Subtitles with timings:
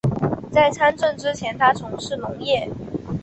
[0.51, 2.67] 在参政之前他从事农业。